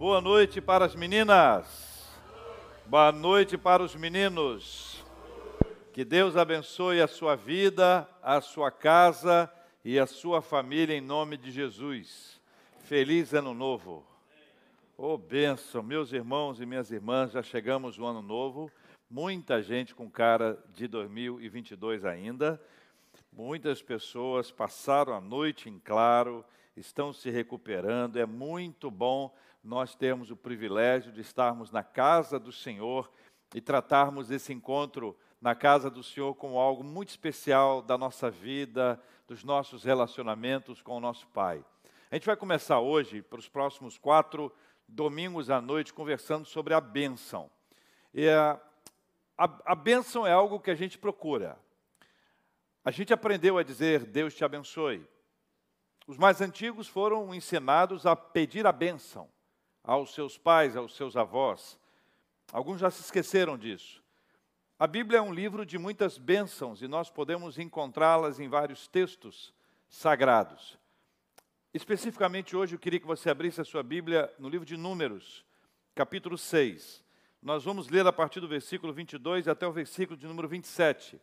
[0.00, 2.08] Boa noite para as meninas.
[2.86, 5.04] Boa noite para os meninos.
[5.92, 9.52] Que Deus abençoe a sua vida, a sua casa
[9.84, 12.40] e a sua família em nome de Jesus.
[12.78, 14.02] Feliz ano novo.
[14.96, 18.72] Oh, bênção, meus irmãos e minhas irmãs, já chegamos no ano novo.
[19.10, 22.58] Muita gente com cara de 2022 ainda.
[23.30, 26.42] Muitas pessoas passaram a noite em claro,
[26.74, 28.16] estão se recuperando.
[28.16, 29.30] É muito bom
[29.62, 33.10] nós termos o privilégio de estarmos na casa do Senhor
[33.54, 39.00] e tratarmos esse encontro na casa do Senhor como algo muito especial da nossa vida,
[39.26, 41.64] dos nossos relacionamentos com o nosso Pai.
[42.10, 44.52] A gente vai começar hoje, para os próximos quatro
[44.88, 47.50] domingos à noite, conversando sobre a bênção.
[48.12, 48.60] E a,
[49.36, 51.58] a, a bênção é algo que a gente procura.
[52.84, 55.06] A gente aprendeu a dizer Deus te abençoe.
[56.06, 59.28] Os mais antigos foram ensinados a pedir a bênção
[59.82, 61.78] aos seus pais, aos seus avós.
[62.52, 64.02] Alguns já se esqueceram disso.
[64.78, 69.52] A Bíblia é um livro de muitas bênçãos e nós podemos encontrá-las em vários textos
[69.88, 70.78] sagrados.
[71.72, 75.44] Especificamente hoje eu queria que você abrisse a sua Bíblia no livro de Números,
[75.94, 77.04] capítulo 6.
[77.42, 81.20] Nós vamos ler a partir do versículo 22 até o versículo de número 27.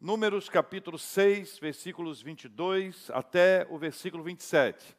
[0.00, 4.96] Números capítulo 6, versículos 22 até o versículo 27.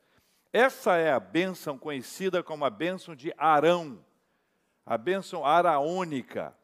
[0.53, 4.03] Essa é a bênção conhecida como a bênção de Arão,
[4.86, 6.56] a bênção araônica.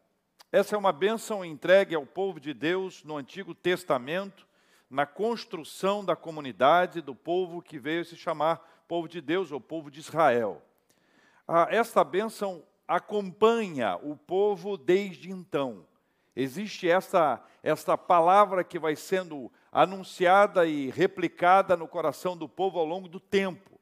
[0.52, 4.48] Essa é uma bênção entregue ao povo de Deus no Antigo Testamento,
[4.90, 9.92] na construção da comunidade do povo que veio se chamar povo de Deus ou povo
[9.92, 10.62] de Israel.
[11.46, 15.86] Ah, esta bênção acompanha o povo desde então.
[16.36, 22.86] Existe essa, esta palavra que vai sendo anunciada e replicada no coração do povo ao
[22.86, 23.73] longo do tempo.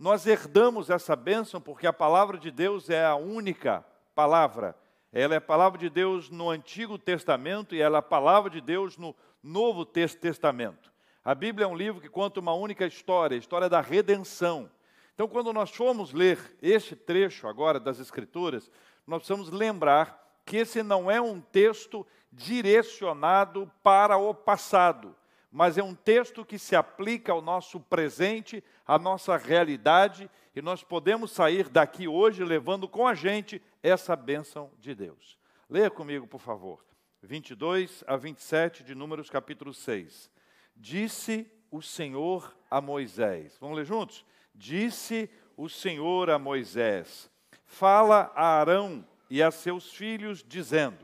[0.00, 3.84] Nós herdamos essa bênção porque a palavra de Deus é a única
[4.14, 4.74] palavra.
[5.12, 8.62] Ela é a palavra de Deus no Antigo Testamento e ela é a palavra de
[8.62, 10.90] Deus no Novo Testamento.
[11.22, 14.70] A Bíblia é um livro que conta uma única história, a história da redenção.
[15.14, 18.70] Então, quando nós formos ler este trecho agora das Escrituras,
[19.06, 25.14] nós precisamos lembrar que esse não é um texto direcionado para o passado
[25.50, 30.84] mas é um texto que se aplica ao nosso presente, à nossa realidade, e nós
[30.84, 35.38] podemos sair daqui hoje levando com a gente essa bênção de Deus.
[35.68, 36.84] Leia comigo, por favor,
[37.22, 40.30] 22 a 27 de Números capítulo 6.
[40.76, 43.56] Disse o Senhor a Moisés.
[43.60, 44.24] Vamos ler juntos?
[44.54, 47.30] Disse o Senhor a Moisés:
[47.64, 50.98] Fala a Arão e a seus filhos, dizendo: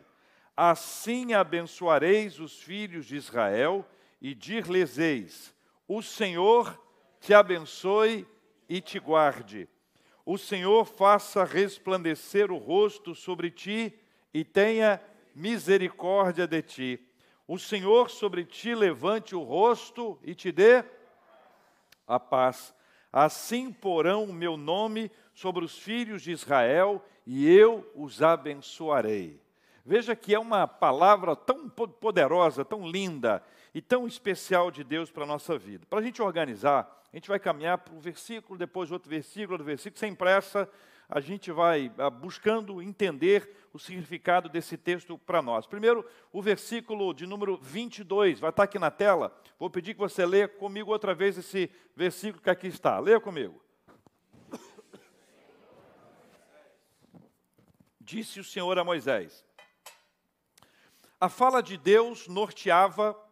[0.56, 3.86] Assim abençoareis os filhos de Israel
[4.20, 5.54] e dir-lhes-eis:
[5.86, 6.80] O Senhor
[7.20, 8.26] te abençoe
[8.68, 9.68] e te guarde.
[10.24, 13.96] O Senhor faça resplandecer o rosto sobre ti
[14.34, 15.00] e tenha
[15.34, 17.08] misericórdia de ti.
[17.46, 20.84] O Senhor sobre ti levante o rosto e te dê
[22.06, 22.74] a paz.
[23.12, 29.40] Assim porão o meu nome sobre os filhos de Israel e eu os abençoarei.
[29.84, 33.42] Veja que é uma palavra tão poderosa, tão linda
[33.76, 35.84] e tão especial de Deus para a nossa vida.
[35.90, 39.66] Para a gente organizar, a gente vai caminhar para um versículo, depois outro versículo, outro
[39.66, 40.66] versículo, sem pressa,
[41.06, 45.66] a gente vai ah, buscando entender o significado desse texto para nós.
[45.66, 49.38] Primeiro, o versículo de número 22, vai estar aqui na tela.
[49.58, 52.98] Vou pedir que você leia comigo outra vez esse versículo que aqui está.
[52.98, 53.62] Leia comigo.
[58.00, 59.44] Disse o Senhor a Moisés.
[61.20, 63.25] A fala de Deus norteava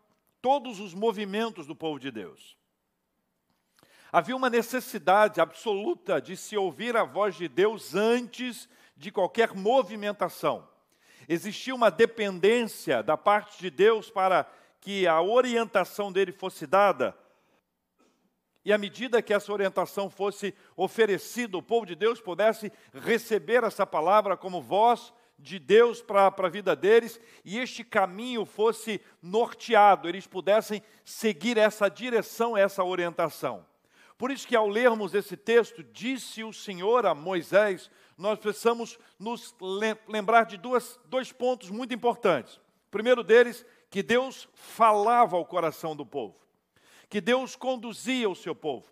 [0.45, 2.55] todos os movimentos do povo de Deus.
[4.13, 10.69] Havia uma necessidade absoluta de se ouvir a voz de Deus antes de qualquer movimentação.
[11.27, 14.47] Existia uma dependência da parte de Deus para
[14.83, 17.17] que a orientação dele fosse dada.
[18.67, 23.87] E à medida que essa orientação fosse oferecida, o povo de Deus pudesse receber essa
[23.87, 25.11] palavra como voz
[25.45, 31.89] de Deus para a vida deles e este caminho fosse norteado, eles pudessem seguir essa
[31.89, 33.65] direção, essa orientação.
[34.17, 39.55] Por isso que ao lermos esse texto, disse o Senhor a Moisés, nós precisamos nos
[40.09, 42.55] lembrar de duas, dois pontos muito importantes.
[42.55, 46.41] O primeiro deles, que Deus falava ao coração do povo,
[47.11, 48.87] que Deus conduzia o seu povo,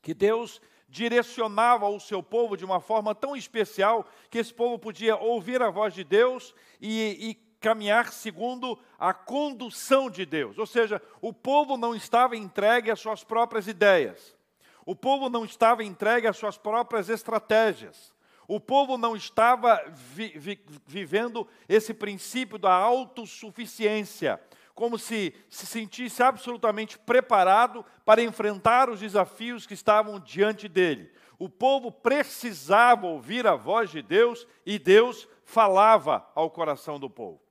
[0.00, 0.60] que Deus
[0.90, 5.70] direcionava o seu povo de uma forma tão especial que esse povo podia ouvir a
[5.70, 10.58] voz de Deus e, e caminhar segundo a condução de Deus.
[10.58, 14.36] Ou seja, o povo não estava entregue às suas próprias ideias.
[14.84, 18.12] O povo não estava entregue às suas próprias estratégias.
[18.48, 24.40] O povo não estava vi, vi, vivendo esse princípio da autossuficiência,
[24.80, 31.12] como se se sentisse absolutamente preparado para enfrentar os desafios que estavam diante dele.
[31.38, 37.42] O povo precisava ouvir a voz de Deus e Deus falava ao coração do povo.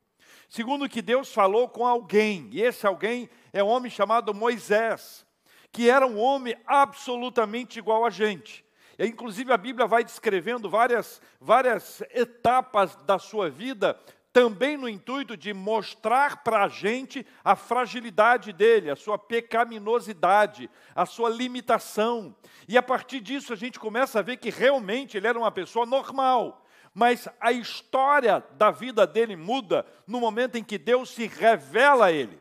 [0.48, 5.24] Segundo que Deus falou com alguém, e esse alguém é um homem chamado Moisés,
[5.72, 8.66] que era um homem absolutamente igual a gente.
[8.98, 14.00] E, inclusive, a Bíblia vai descrevendo várias, várias etapas da sua vida,
[14.32, 21.06] também no intuito de mostrar para a gente a fragilidade dele, a sua pecaminosidade, a
[21.06, 22.36] sua limitação.
[22.68, 25.86] E a partir disso a gente começa a ver que realmente ele era uma pessoa
[25.86, 26.66] normal.
[26.94, 32.12] Mas a história da vida dele muda no momento em que Deus se revela a
[32.12, 32.40] ele.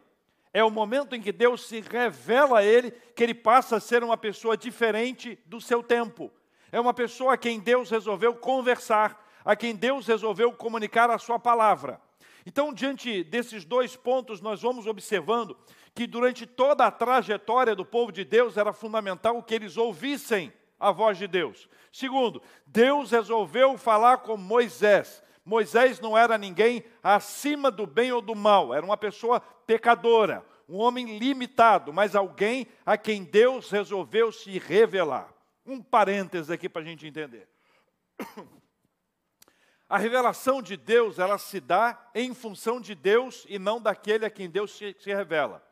[0.53, 4.03] É o momento em que Deus se revela a ele que ele passa a ser
[4.03, 6.33] uma pessoa diferente do seu tempo.
[6.71, 11.39] É uma pessoa a quem Deus resolveu conversar, a quem Deus resolveu comunicar a sua
[11.39, 11.99] palavra.
[12.45, 15.57] Então, diante desses dois pontos, nós vamos observando
[15.95, 20.93] que durante toda a trajetória do povo de Deus era fundamental que eles ouvissem a
[20.93, 21.67] voz de Deus.
[21.91, 25.23] Segundo, Deus resolveu falar com Moisés.
[25.47, 30.77] Moisés não era ninguém acima do bem ou do mal, era uma pessoa pecadora, um
[30.77, 35.33] homem limitado, mas alguém a quem Deus resolveu se revelar.
[35.65, 37.49] Um parênteses aqui para a gente entender.
[39.89, 44.31] A revelação de Deus, ela se dá em função de Deus e não daquele a
[44.31, 45.67] quem Deus se, revela.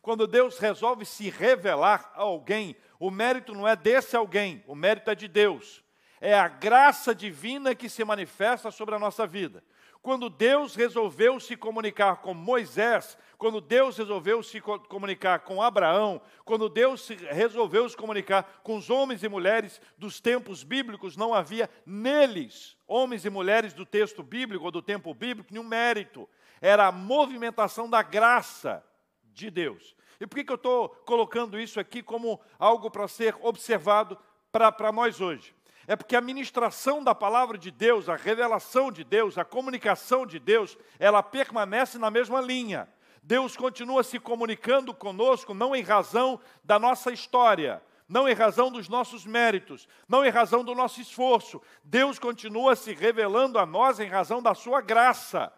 [0.00, 5.10] Quando Deus resolve se revelar a alguém, o mérito não é desse alguém, o mérito
[5.10, 5.82] é de Deus.
[6.20, 9.64] É a graça divina que se manifesta sobre a nossa vida.
[10.00, 16.68] Quando Deus resolveu se comunicar com Moisés, quando Deus resolveu se comunicar com Abraão, quando
[16.68, 22.76] Deus resolveu se comunicar com os homens e mulheres dos tempos bíblicos, não havia neles,
[22.86, 26.28] homens e mulheres do texto bíblico ou do tempo bíblico, nenhum mérito.
[26.60, 28.84] Era a movimentação da graça
[29.24, 29.94] de Deus.
[30.18, 34.18] E por que, que eu estou colocando isso aqui como algo para ser observado
[34.50, 35.54] para nós hoje?
[35.86, 40.38] É porque a ministração da palavra de Deus, a revelação de Deus, a comunicação de
[40.38, 42.88] Deus, ela permanece na mesma linha.
[43.26, 48.88] Deus continua se comunicando conosco, não em razão da nossa história, não em razão dos
[48.88, 51.60] nossos méritos, não em razão do nosso esforço.
[51.82, 55.52] Deus continua se revelando a nós em razão da sua graça.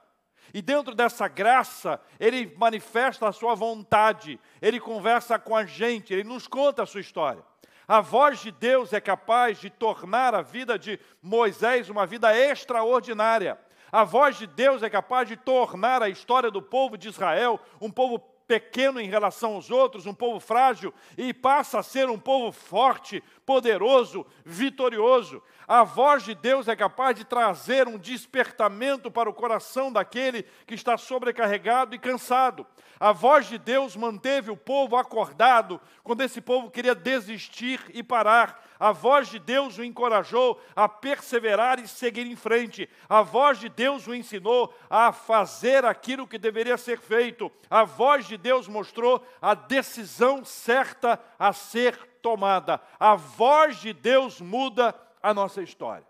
[0.54, 6.24] E dentro dessa graça, Ele manifesta a sua vontade, Ele conversa com a gente, Ele
[6.24, 7.44] nos conta a sua história.
[7.86, 13.58] A voz de Deus é capaz de tornar a vida de Moisés uma vida extraordinária.
[13.90, 17.90] A voz de Deus é capaz de tornar a história do povo de Israel um
[17.90, 18.18] povo
[18.48, 23.22] pequeno em relação aos outros, um povo frágil, e passa a ser um povo forte,
[23.44, 25.42] poderoso, vitorioso.
[25.66, 30.74] A voz de Deus é capaz de trazer um despertamento para o coração daquele que
[30.74, 32.66] está sobrecarregado e cansado.
[32.98, 38.66] A voz de Deus manteve o povo acordado quando esse povo queria desistir e parar.
[38.78, 42.88] A voz de Deus o encorajou a perseverar e seguir em frente.
[43.08, 47.50] A voz de Deus o ensinou a fazer aquilo que deveria ser feito.
[47.68, 52.80] A voz de Deus mostrou a decisão certa a ser tomada.
[53.00, 56.06] A voz de Deus muda a nossa história.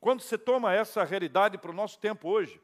[0.00, 2.60] Quando você toma essa realidade para o nosso tempo hoje,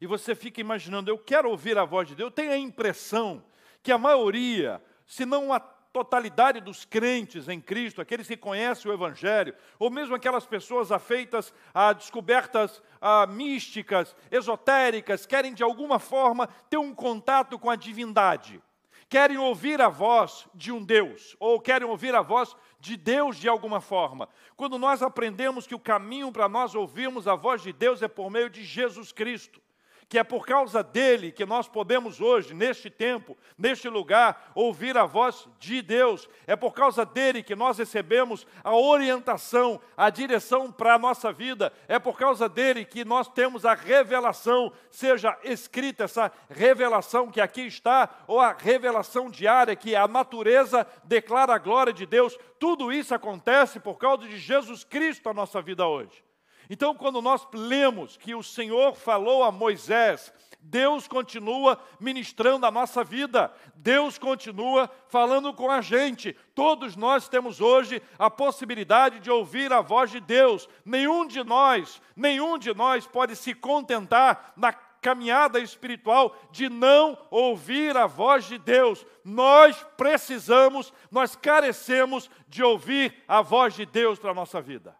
[0.00, 3.42] e você fica imaginando, eu quero ouvir a voz de Deus, eu tenho a impressão
[3.82, 5.60] que a maioria, se não a
[5.96, 11.54] totalidade dos crentes em Cristo, aqueles que conhecem o Evangelho, ou mesmo aquelas pessoas afeitas
[11.72, 18.60] a descobertas a, místicas, esotéricas, querem de alguma forma ter um contato com a divindade,
[19.08, 23.48] querem ouvir a voz de um Deus, ou querem ouvir a voz de Deus de
[23.48, 24.28] alguma forma.
[24.54, 28.30] Quando nós aprendemos que o caminho para nós ouvirmos a voz de Deus é por
[28.30, 29.62] meio de Jesus Cristo
[30.08, 35.04] que é por causa dele que nós podemos hoje, neste tempo, neste lugar, ouvir a
[35.04, 36.28] voz de Deus.
[36.46, 41.72] É por causa dele que nós recebemos a orientação, a direção para a nossa vida.
[41.88, 47.62] É por causa dele que nós temos a revelação, seja escrita essa revelação que aqui
[47.62, 52.38] está, ou a revelação diária que a natureza declara a glória de Deus.
[52.60, 56.25] Tudo isso acontece por causa de Jesus Cristo na nossa vida hoje.
[56.68, 63.04] Então, quando nós lemos que o Senhor falou a Moisés, Deus continua ministrando a nossa
[63.04, 66.36] vida, Deus continua falando com a gente.
[66.54, 70.68] Todos nós temos hoje a possibilidade de ouvir a voz de Deus.
[70.84, 77.96] Nenhum de nós, nenhum de nós pode se contentar na caminhada espiritual de não ouvir
[77.96, 79.06] a voz de Deus.
[79.24, 84.96] Nós precisamos, nós carecemos de ouvir a voz de Deus para a nossa vida.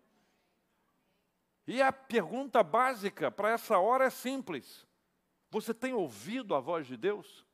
[1.66, 4.86] E a pergunta básica para essa hora é simples:
[5.50, 7.44] Você tem ouvido a voz de Deus?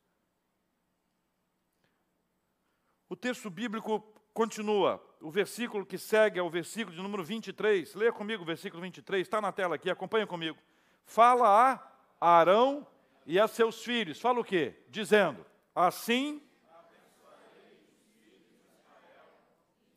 [3.09, 3.99] O texto bíblico
[4.33, 7.95] continua, o versículo que segue é o versículo de número 23.
[7.95, 10.57] Leia comigo o versículo 23, está na tela aqui, acompanha comigo.
[11.05, 11.79] Fala
[12.19, 12.87] a Arão
[13.25, 14.19] e a seus filhos.
[14.19, 14.75] Fala o quê?
[14.89, 16.41] Dizendo: Assim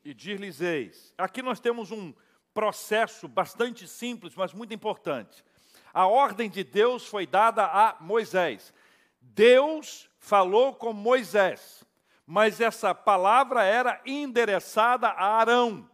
[0.02, 1.12] e dir-lhes eis.
[1.18, 2.14] Aqui nós temos um
[2.56, 5.44] processo bastante simples, mas muito importante.
[5.92, 8.72] A ordem de Deus foi dada a Moisés.
[9.20, 11.84] Deus falou com Moisés,
[12.26, 15.86] mas essa palavra era endereçada a Arão.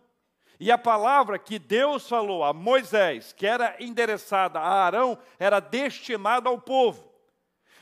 [0.61, 6.49] E a palavra que Deus falou a Moisés, que era endereçada a Arão, era destinada
[6.49, 7.12] ao povo.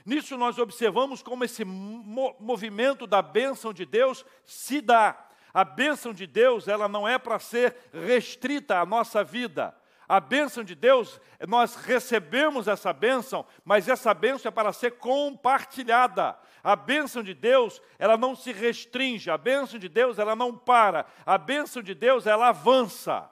[0.06, 5.29] Nisso nós observamos como esse movimento da bênção de Deus se dá.
[5.52, 9.74] A bênção de Deus, ela não é para ser restrita à nossa vida.
[10.08, 16.36] A bênção de Deus, nós recebemos essa bênção, mas essa bênção é para ser compartilhada.
[16.64, 21.06] A bênção de Deus, ela não se restringe, a bênção de Deus, ela não para,
[21.24, 23.30] a bênção de Deus, ela avança.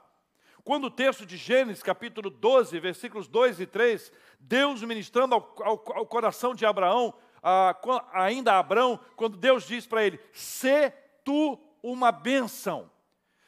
[0.63, 5.83] Quando o texto de Gênesis, capítulo 12, versículos 2 e 3, Deus ministrando ao, ao,
[5.97, 7.75] ao coração de Abraão, a,
[8.13, 10.93] ainda Abraão, quando Deus diz para ele: Se
[11.25, 12.89] tu uma bênção.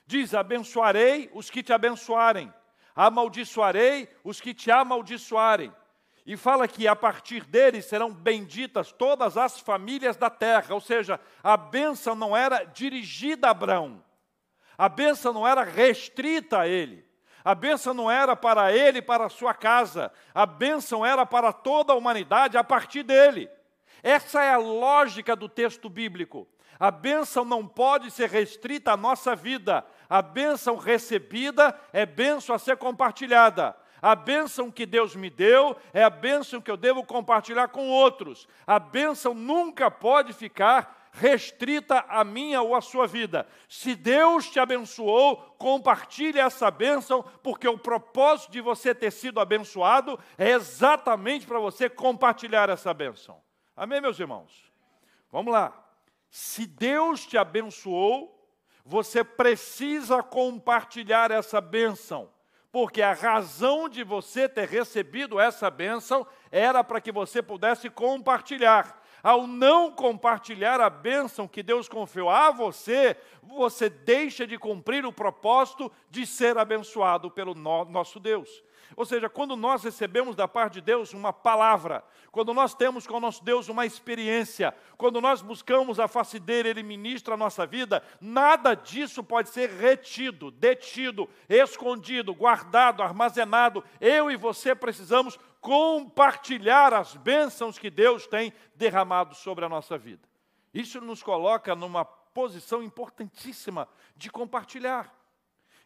[0.05, 2.53] Diz: abençoarei os que te abençoarem,
[2.95, 5.73] amaldiçoarei os que te amaldiçoarem.
[6.25, 11.19] E fala que a partir deles serão benditas todas as famílias da terra, ou seja,
[11.41, 14.03] a bênção não era dirigida a Abraão,
[14.77, 17.03] a bênção não era restrita a ele,
[17.43, 21.51] a bênção não era para ele e para a sua casa, a bênção era para
[21.51, 23.49] toda a humanidade a partir dele.
[24.03, 26.47] Essa é a lógica do texto bíblico.
[26.81, 29.85] A bênção não pode ser restrita à nossa vida.
[30.09, 33.77] A bênção recebida é bênção a ser compartilhada.
[34.01, 38.47] A bênção que Deus me deu é a bênção que eu devo compartilhar com outros.
[38.65, 43.47] A bênção nunca pode ficar restrita à minha ou à sua vida.
[43.69, 50.19] Se Deus te abençoou, compartilhe essa bênção, porque o propósito de você ter sido abençoado
[50.35, 53.39] é exatamente para você compartilhar essa bênção.
[53.77, 54.73] Amém, meus irmãos?
[55.31, 55.80] Vamos lá.
[56.31, 58.41] Se Deus te abençoou,
[58.85, 62.31] você precisa compartilhar essa bênção,
[62.71, 68.99] porque a razão de você ter recebido essa bênção era para que você pudesse compartilhar.
[69.21, 75.11] Ao não compartilhar a bênção que Deus confiou a você, você deixa de cumprir o
[75.13, 78.63] propósito de ser abençoado pelo nosso Deus.
[78.95, 83.17] Ou seja, quando nós recebemos da parte de Deus uma palavra, quando nós temos com
[83.17, 87.65] o nosso Deus uma experiência, quando nós buscamos a face dele, ele ministra a nossa
[87.65, 93.83] vida, nada disso pode ser retido, detido, escondido, guardado, armazenado.
[93.99, 100.27] Eu e você precisamos compartilhar as bênçãos que Deus tem derramado sobre a nossa vida.
[100.73, 105.13] Isso nos coloca numa posição importantíssima de compartilhar.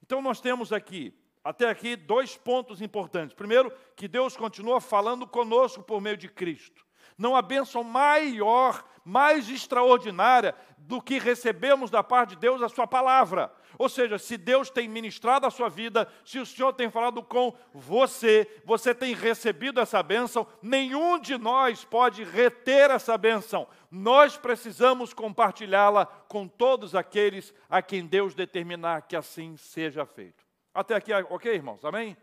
[0.01, 1.13] Então, nós temos aqui
[1.45, 3.35] até aqui dois pontos importantes.
[3.35, 6.83] Primeiro, que Deus continua falando conosco por meio de Cristo.
[7.15, 12.87] Não há bênção maior, mais extraordinária do que recebemos da parte de Deus a sua
[12.87, 13.53] palavra.
[13.77, 17.53] Ou seja, se Deus tem ministrado a sua vida, se o Senhor tem falado com
[17.71, 23.67] você, você tem recebido essa bênção, nenhum de nós pode reter essa bênção.
[23.91, 30.44] Nós precisamos compartilhá-la com todos aqueles a quem Deus determinar que assim seja feito.
[30.75, 31.85] Até aqui, ok, irmãos?
[31.85, 32.17] Amém?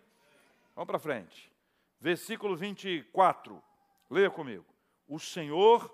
[0.76, 1.50] Vamos para frente.
[1.98, 3.62] Versículo 24.
[4.10, 4.66] Leia comigo.
[5.08, 5.90] O Senhor.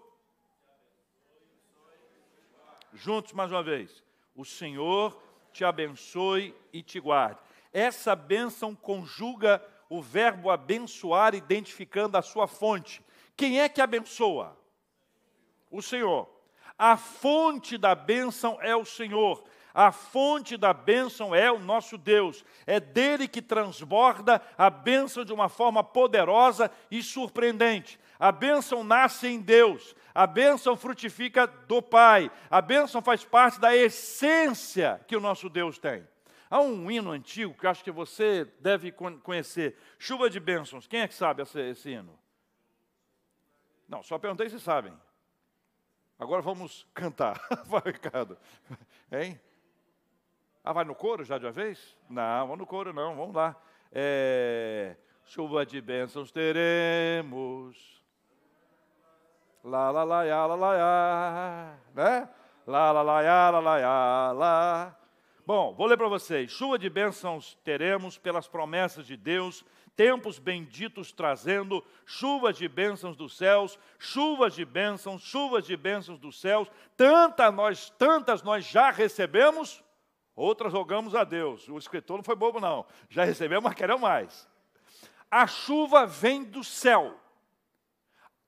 [2.92, 4.02] Juntos mais uma vez.
[4.34, 5.22] O Senhor
[5.52, 7.38] te abençoe e te guarde.
[7.72, 13.04] Essa bênção conjuga o verbo abençoar, identificando a sua fonte.
[13.36, 14.58] Quem é que abençoa?
[15.70, 16.28] O Senhor.
[16.76, 19.44] A fonte da bênção é o Senhor.
[19.74, 22.44] A fonte da bênção é o nosso Deus.
[22.66, 27.98] É dele que transborda a bênção de uma forma poderosa e surpreendente.
[28.18, 29.94] A bênção nasce em Deus.
[30.14, 32.30] A bênção frutifica do Pai.
[32.50, 36.06] A bênção faz parte da essência que o nosso Deus tem.
[36.50, 38.90] Há um hino antigo que acho que você deve
[39.22, 39.76] conhecer.
[39.98, 40.86] Chuva de bênçãos.
[40.86, 42.18] Quem é que sabe esse, esse hino?
[43.86, 44.92] Não, só perguntei se sabem.
[46.18, 47.40] Agora vamos cantar.
[47.66, 48.36] Vai, Ricardo.
[49.12, 49.40] Hein?
[50.68, 51.96] Ah, vai no coro já de uma vez?
[52.10, 53.56] Não, vamos no coro não, vamos lá.
[53.90, 58.04] É, chuva de bênçãos teremos.
[59.64, 62.28] Lá, lá, lá, lá, lá, lá, né?
[62.66, 64.98] Lá, lá, lá, lá, lá, lá, lá.
[65.46, 66.50] Bom, vou ler para vocês.
[66.50, 69.64] Chuva de bênçãos teremos pelas promessas de Deus,
[69.96, 76.38] tempos benditos trazendo, chuvas de bênçãos dos céus, chuvas de bênçãos, chuvas de bênçãos dos
[76.38, 76.70] céus.
[76.94, 79.82] Tanta nós, tantas nós já recebemos,
[80.38, 81.68] outras rogamos a Deus.
[81.68, 82.86] O escritor não foi bobo não.
[83.10, 84.48] Já recebemos, mas queremos mais.
[85.30, 87.18] A chuva vem do céu.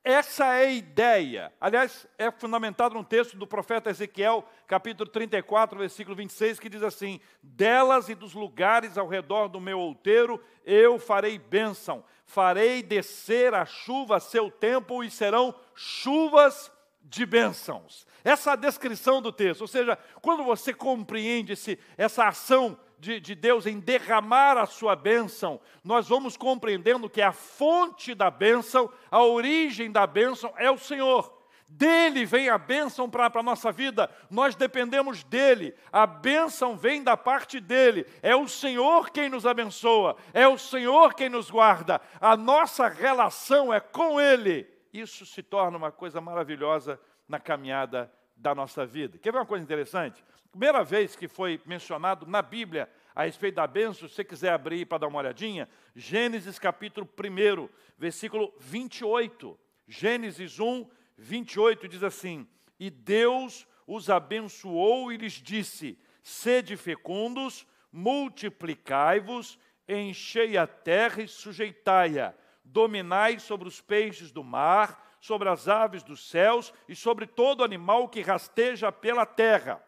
[0.03, 1.53] Essa é a ideia.
[1.61, 7.21] Aliás, é fundamentado num texto do profeta Ezequiel, capítulo 34, versículo 26, que diz assim:
[7.43, 13.67] Delas e dos lugares ao redor do meu outeiro eu farei bênção, farei descer a
[13.67, 18.07] chuva a seu tempo e serão chuvas de bênçãos.
[18.23, 23.67] Essa descrição do texto, ou seja, quando você compreende esse, essa ação de, de Deus
[23.67, 29.91] em derramar a sua bênção, nós vamos compreendendo que a fonte da bênção, a origem
[29.91, 31.41] da bênção é o Senhor.
[31.73, 37.17] Dele vem a bênção para a nossa vida, nós dependemos dele, a bênção vem da
[37.17, 42.37] parte dele, é o Senhor quem nos abençoa, é o Senhor quem nos guarda, a
[42.37, 44.67] nossa relação é com ele.
[44.93, 49.19] Isso se torna uma coisa maravilhosa na caminhada da nossa vida.
[49.19, 50.25] Quer ver uma coisa interessante?
[50.51, 54.87] Primeira vez que foi mencionado na Bíblia a respeito da bênção, se você quiser abrir
[54.87, 59.59] para dar uma olhadinha, Gênesis capítulo 1, versículo 28.
[59.87, 69.59] Gênesis 1, 28 diz assim: E Deus os abençoou e lhes disse: Sede fecundos, multiplicai-vos,
[69.89, 76.29] enchei a terra e sujeitai-a, dominai sobre os peixes do mar, sobre as aves dos
[76.29, 79.83] céus e sobre todo animal que rasteja pela terra.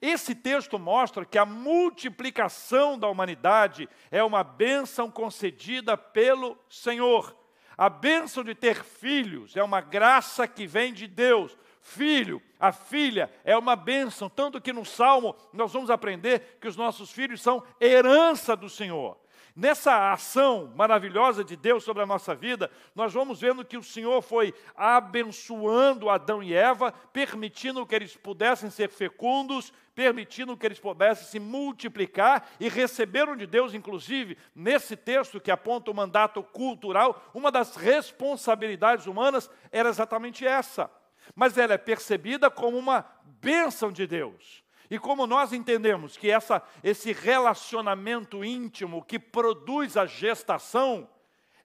[0.00, 7.36] Esse texto mostra que a multiplicação da humanidade é uma bênção concedida pelo Senhor.
[7.78, 11.56] A bênção de ter filhos é uma graça que vem de Deus.
[11.80, 16.76] Filho, a filha é uma bênção, tanto que no Salmo nós vamos aprender que os
[16.76, 19.16] nossos filhos são herança do Senhor.
[19.54, 24.22] Nessa ação maravilhosa de Deus sobre a nossa vida, nós vamos vendo que o Senhor
[24.22, 31.26] foi abençoando Adão e Eva, permitindo que eles pudessem ser fecundos, permitindo que eles pudessem
[31.26, 37.50] se multiplicar e receberam de Deus, inclusive, nesse texto que aponta o mandato cultural, uma
[37.50, 40.90] das responsabilidades humanas era exatamente essa.
[41.34, 44.64] Mas ela é percebida como uma bênção de Deus.
[44.92, 51.08] E como nós entendemos que essa, esse relacionamento íntimo que produz a gestação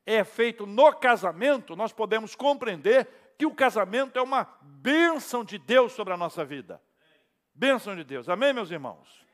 [0.06, 3.06] é feito no casamento, nós podemos compreender
[3.38, 6.82] que o casamento é uma bênção de Deus sobre a nossa vida.
[7.54, 8.30] Bênção de Deus.
[8.30, 9.28] Amém, meus irmãos?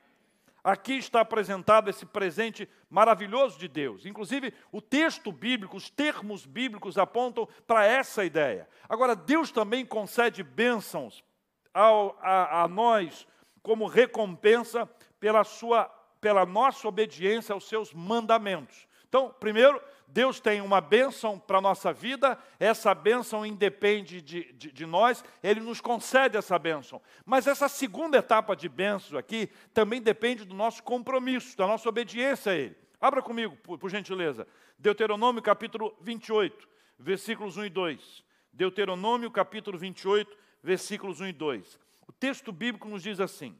[0.63, 4.07] Aqui está apresentado esse presente maravilhoso de Deus.
[4.07, 8.67] Inclusive, o texto bíblico, os termos bíblicos apontam para essa ideia.
[8.89, 11.23] Agora, Deus também concede bênçãos
[11.71, 13.27] ao, a, a nós
[13.63, 14.87] como recompensa
[15.19, 15.85] pela, sua,
[16.19, 18.85] pela nossa obediência aos seus mandamentos.
[19.07, 24.71] Então, primeiro, Deus tem uma bênção para a nossa vida, essa bênção independe de, de,
[24.71, 27.01] de, nós, Ele nos concede essa bênção.
[27.25, 32.51] Mas essa segunda etapa de bênção aqui também depende do nosso compromisso, da nossa obediência
[32.51, 32.75] a Ele.
[32.99, 34.47] Abra comigo, por, por gentileza,
[34.77, 36.67] Deuteronômio capítulo 28,
[36.99, 38.23] versículos 1 e 2.
[38.51, 41.79] Deuteronômio capítulo 28, versículos 1 e 2.
[42.07, 43.57] O texto bíblico nos diz assim: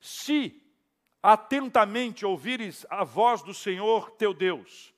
[0.00, 0.62] Se
[1.22, 4.94] atentamente ouvires a voz do Senhor teu Deus,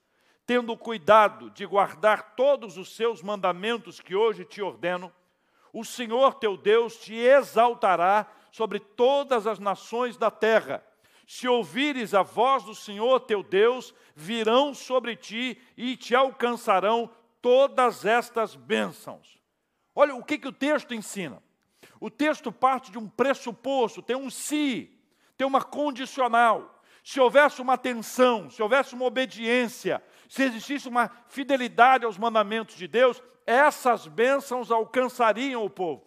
[0.47, 5.13] tendo cuidado de guardar todos os seus mandamentos que hoje te ordeno,
[5.73, 10.85] o Senhor teu Deus te exaltará sobre todas as nações da terra.
[11.27, 17.11] Se ouvires a voz do Senhor teu Deus, virão sobre ti e te alcançarão
[17.43, 19.39] todas estas bênçãos.
[19.95, 21.43] Olha o que, que o texto ensina.
[22.01, 24.91] O texto parte de um pressuposto, tem um se,
[25.37, 26.81] tem uma condicional.
[27.03, 32.87] Se houvesse uma atenção, se houvesse uma obediência, se existisse uma fidelidade aos mandamentos de
[32.87, 36.05] Deus, essas bênçãos alcançariam o povo.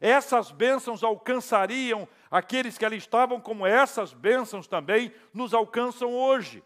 [0.00, 6.62] Essas bênçãos alcançariam aqueles que ali estavam, como essas bênçãos também nos alcançam hoje.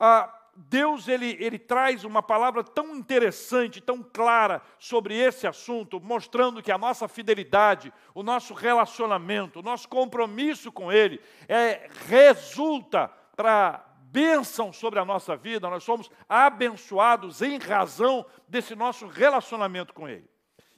[0.00, 6.62] Ah, Deus ele, ele traz uma palavra tão interessante, tão clara sobre esse assunto, mostrando
[6.62, 13.84] que a nossa fidelidade, o nosso relacionamento, o nosso compromisso com Ele é, resulta para
[13.98, 20.28] bênção sobre a nossa vida, nós somos abençoados em razão desse nosso relacionamento com Ele.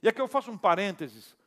[0.03, 1.38] E aqui eu faço um parênteses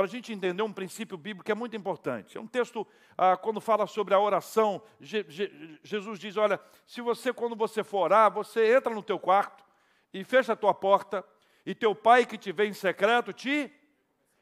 [0.00, 2.38] para a gente entender um princípio bíblico que é muito importante.
[2.38, 2.86] É um texto,
[3.18, 7.84] ah, quando fala sobre a oração, Je Je Jesus diz, olha, se você, quando você
[7.84, 9.62] for orar, você entra no teu quarto
[10.10, 11.22] e fecha a tua porta,
[11.66, 13.70] e teu pai que te vê em secreto te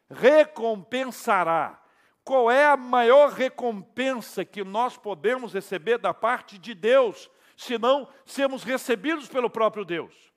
[0.08, 1.82] recompensará.
[2.22, 8.08] Qual é a maior recompensa que nós podemos receber da parte de Deus, se não
[8.24, 10.27] sermos recebidos pelo próprio Deus?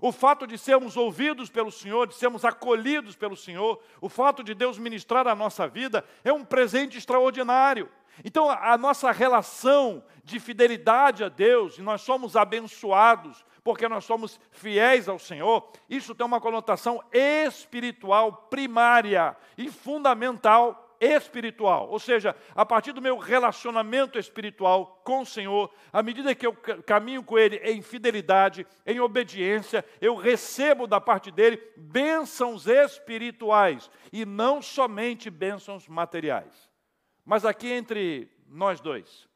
[0.00, 4.54] O fato de sermos ouvidos pelo Senhor, de sermos acolhidos pelo Senhor, o fato de
[4.54, 7.88] Deus ministrar a nossa vida é um presente extraordinário.
[8.24, 14.40] Então, a nossa relação de fidelidade a Deus, e nós somos abençoados porque nós somos
[14.50, 22.64] fiéis ao Senhor, isso tem uma conotação espiritual primária e fundamental espiritual, ou seja, a
[22.64, 27.56] partir do meu relacionamento espiritual com o Senhor, à medida que eu caminho com Ele
[27.58, 35.86] em fidelidade, em obediência, eu recebo da parte dele bênçãos espirituais e não somente bênçãos
[35.88, 36.68] materiais.
[37.24, 39.28] Mas aqui entre nós dois,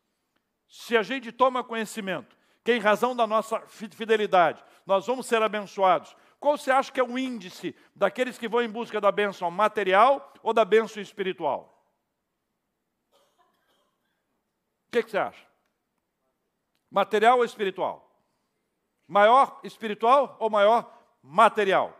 [0.68, 6.16] se a gente toma conhecimento que em razão da nossa fidelidade nós vamos ser abençoados,
[6.42, 10.34] qual você acha que é o índice daqueles que vão em busca da bênção material
[10.42, 11.72] ou da bênção espiritual?
[14.88, 15.46] O que, que você acha?
[16.90, 18.12] Material ou espiritual?
[19.06, 21.96] Maior espiritual ou maior material?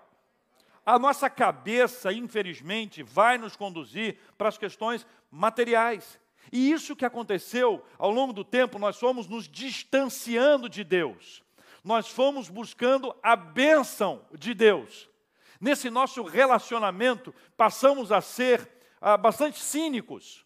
[0.84, 6.18] A nossa cabeça, infelizmente, vai nos conduzir para as questões materiais.
[6.50, 11.44] E isso que aconteceu ao longo do tempo, nós fomos nos distanciando de Deus
[11.82, 15.08] nós fomos buscando a bênção de Deus.
[15.60, 18.68] Nesse nosso relacionamento, passamos a ser
[19.00, 20.44] ah, bastante cínicos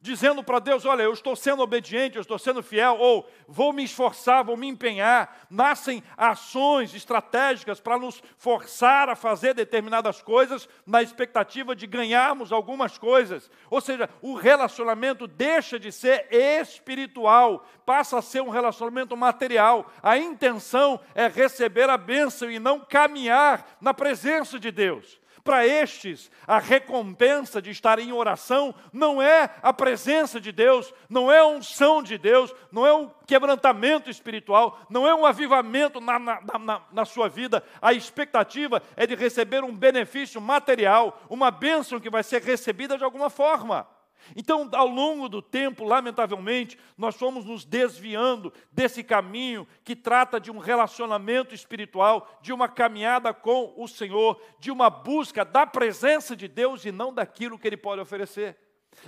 [0.00, 3.84] dizendo para Deus: Olha, eu estou sendo obediente, eu estou sendo fiel, ou vou me
[3.84, 5.46] esforçar, vou me empenhar.
[5.50, 12.96] Nascem ações estratégicas para nos forçar a fazer determinadas coisas na expectativa de ganharmos algumas
[12.96, 13.50] coisas.
[13.68, 19.90] Ou seja, o relacionamento deixa de ser espiritual, passa a ser um relacionamento material.
[20.02, 25.19] A intenção é receber a bênção e não caminhar na presença de Deus.
[25.42, 31.32] Para estes, a recompensa de estar em oração não é a presença de Deus, não
[31.32, 36.18] é a unção de Deus, não é um quebrantamento espiritual, não é um avivamento na,
[36.18, 37.64] na, na, na sua vida.
[37.80, 43.04] A expectativa é de receber um benefício material, uma bênção que vai ser recebida de
[43.04, 43.86] alguma forma.
[44.36, 50.50] Então, ao longo do tempo, lamentavelmente, nós fomos nos desviando desse caminho que trata de
[50.50, 56.46] um relacionamento espiritual, de uma caminhada com o Senhor, de uma busca da presença de
[56.46, 58.56] Deus e não daquilo que Ele pode oferecer.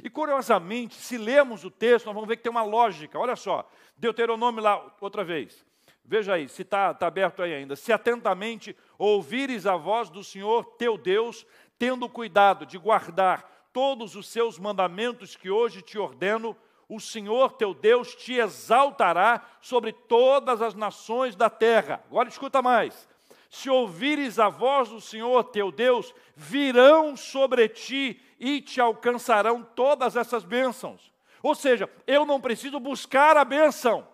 [0.03, 3.19] E curiosamente, se lermos o texto, nós vamos ver que tem uma lógica.
[3.19, 5.65] Olha só, Deuteronômio lá, outra vez.
[6.05, 7.77] Veja aí, se está tá aberto aí ainda.
[7.77, 11.47] Se atentamente ouvires a voz do Senhor teu Deus,
[11.79, 16.57] tendo cuidado de guardar todos os seus mandamentos que hoje te ordeno,
[16.89, 22.05] o Senhor teu Deus te exaltará sobre todas as nações da terra.
[22.11, 23.09] Agora escuta mais.
[23.49, 30.17] Se ouvires a voz do Senhor teu Deus, virão sobre ti e te alcançarão todas
[30.17, 31.13] essas bênçãos.
[31.43, 34.07] Ou seja, eu não preciso buscar a bênção,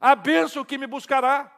[0.00, 1.50] a bênção que me buscará.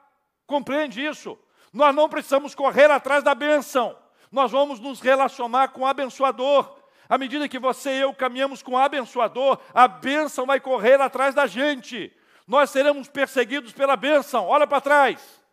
[0.46, 1.38] Compreende isso?
[1.72, 3.96] Nós não precisamos correr atrás da bênção,
[4.30, 6.81] nós vamos nos relacionar com o abençoador.
[7.12, 11.34] À medida que você e eu caminhamos com o abençoador, a bênção vai correr atrás
[11.34, 12.10] da gente.
[12.48, 14.46] Nós seremos perseguidos pela bênção.
[14.46, 15.44] Olha para trás.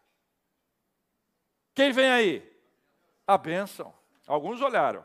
[1.76, 2.50] Quem vem aí?
[3.28, 3.94] A bênção.
[4.26, 5.04] Alguns olharam.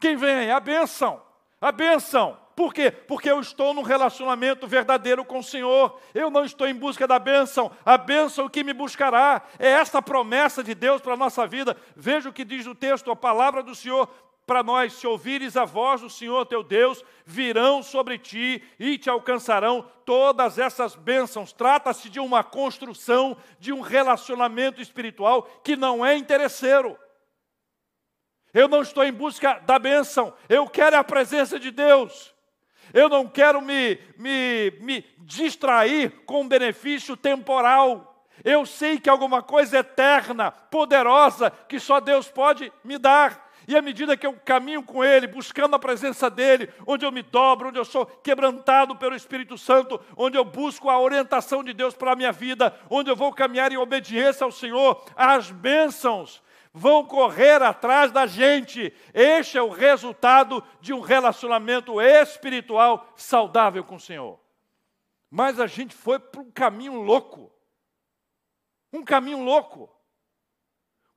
[0.00, 0.50] Quem vem aí?
[0.50, 1.22] A bênção.
[1.60, 2.36] A bênção.
[2.56, 2.90] Por quê?
[2.90, 6.00] Porque eu estou num relacionamento verdadeiro com o Senhor.
[6.12, 7.70] Eu não estou em busca da bênção.
[7.86, 9.40] A bênção que me buscará.
[9.56, 11.76] É esta promessa de Deus para a nossa vida.
[11.94, 14.08] Veja o que diz o texto, a palavra do Senhor
[14.46, 19.08] para nós: se ouvires a voz do Senhor teu Deus, virão sobre ti e te
[19.08, 21.52] alcançarão todas essas bênçãos.
[21.52, 26.98] Trata-se de uma construção, de um relacionamento espiritual que não é interesseiro.
[28.52, 32.32] Eu não estou em busca da bênção, eu quero a presença de Deus.
[32.92, 38.26] Eu não quero me, me, me distrair com um benefício temporal.
[38.44, 43.51] Eu sei que alguma coisa eterna, poderosa, que só Deus pode me dar.
[43.66, 47.22] E à medida que eu caminho com Ele, buscando a presença dEle, onde eu me
[47.22, 51.94] dobro, onde eu sou quebrantado pelo Espírito Santo, onde eu busco a orientação de Deus
[51.94, 57.04] para a minha vida, onde eu vou caminhar em obediência ao Senhor, as bênçãos vão
[57.04, 58.92] correr atrás da gente.
[59.12, 64.40] Este é o resultado de um relacionamento espiritual saudável com o Senhor.
[65.30, 67.52] Mas a gente foi para um caminho louco.
[68.92, 69.90] Um caminho louco.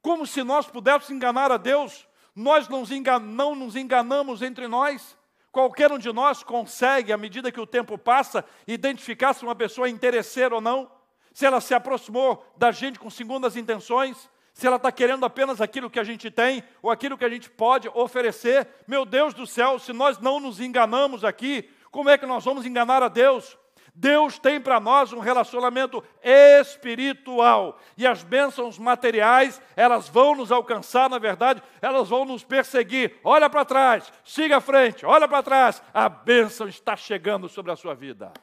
[0.01, 5.17] Como se nós pudéssemos enganar a Deus Nós não nos enganamos entre nós.
[5.51, 9.87] Qualquer um de nós consegue, à medida que o tempo passa, identificar se uma pessoa
[9.87, 10.91] é interesseira ou não,
[11.33, 15.89] se ela se aproximou da gente com segundas intenções, se ela está querendo apenas aquilo
[15.89, 18.67] que a gente tem ou aquilo que a gente pode oferecer.
[18.85, 22.65] Meu Deus do céu, se nós não nos enganamos aqui, como é que nós vamos
[22.65, 23.57] enganar a Deus?
[23.97, 27.79] Deus tem para nós um relacionamento espiritual.
[27.95, 33.17] E as bênçãos materiais, elas vão nos alcançar, na verdade, elas vão nos perseguir.
[33.23, 35.81] Olha para trás, siga à frente, olha para trás.
[35.93, 38.33] A bênção está chegando sobre a sua vida.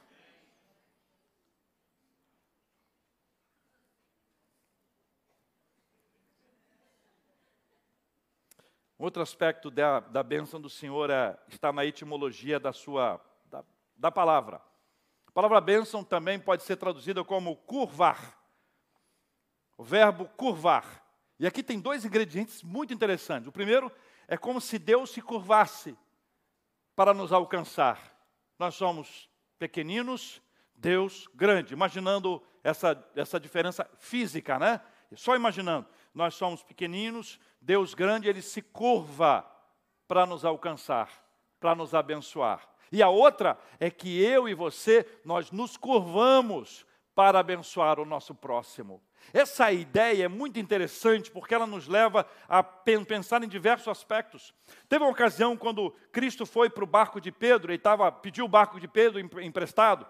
[8.97, 13.63] Outro aspecto da, da bênção do Senhor é, está na etimologia da sua da,
[13.95, 14.61] da palavra.
[15.33, 18.37] A palavra bênção também pode ser traduzida como curvar.
[19.75, 21.03] O verbo curvar.
[21.39, 23.47] E aqui tem dois ingredientes muito interessantes.
[23.47, 23.91] O primeiro
[24.27, 25.97] é como se Deus se curvasse
[26.95, 28.15] para nos alcançar.
[28.59, 30.39] Nós somos pequeninos,
[30.75, 31.73] Deus grande.
[31.73, 34.79] Imaginando essa, essa diferença física, né?
[35.15, 35.87] Só imaginando.
[36.13, 39.43] Nós somos pequeninos, Deus grande, ele se curva
[40.07, 41.09] para nos alcançar,
[41.59, 42.69] para nos abençoar.
[42.93, 48.35] E a outra é que eu e você, nós nos curvamos para abençoar o nosso
[48.35, 49.01] próximo.
[49.33, 54.53] Essa ideia é muito interessante porque ela nos leva a pensar em diversos aspectos.
[54.87, 58.49] Teve uma ocasião quando Cristo foi para o barco de Pedro, ele tava, pediu o
[58.49, 60.05] barco de Pedro emprestado,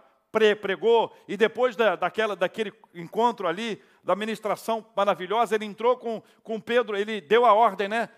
[0.60, 6.60] pregou, e depois da, daquela, daquele encontro ali, da ministração maravilhosa, ele entrou com, com
[6.60, 8.10] Pedro, ele deu a ordem, né?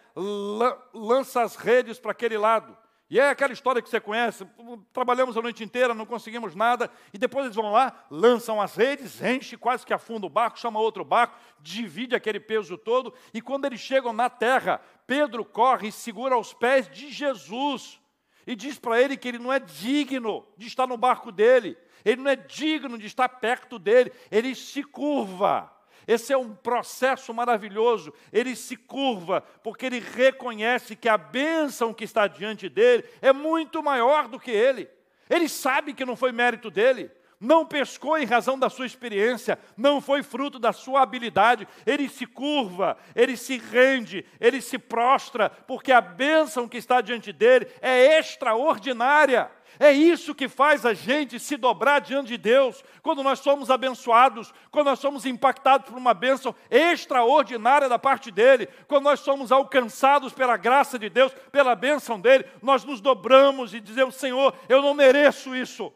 [0.91, 2.75] Lança as redes para aquele lado.
[3.07, 4.47] E é aquela história que você conhece,
[4.91, 9.21] trabalhamos a noite inteira, não conseguimos nada, e depois eles vão lá, lançam as redes,
[9.21, 13.65] enche, quase que afunda o barco, chama outro barco, divide aquele peso todo, e quando
[13.65, 18.01] eles chegam na terra, Pedro corre e segura aos pés de Jesus,
[18.47, 22.23] e diz para ele que ele não é digno de estar no barco dele, ele
[22.23, 25.74] não é digno de estar perto dele, ele se curva
[26.07, 28.13] esse é um processo maravilhoso.
[28.31, 33.81] Ele se curva porque ele reconhece que a bênção que está diante dele é muito
[33.81, 34.89] maior do que ele.
[35.29, 39.99] Ele sabe que não foi mérito dele, não pescou em razão da sua experiência, não
[39.99, 41.67] foi fruto da sua habilidade.
[41.85, 47.33] Ele se curva, ele se rende, ele se prostra, porque a bênção que está diante
[47.33, 49.49] dele é extraordinária.
[49.79, 54.53] É isso que faz a gente se dobrar diante de Deus, quando nós somos abençoados,
[54.71, 60.33] quando nós somos impactados por uma bênção extraordinária da parte dEle, quando nós somos alcançados
[60.33, 64.93] pela graça de Deus, pela bênção dEle, nós nos dobramos e dizemos: Senhor, eu não
[64.93, 65.91] mereço isso,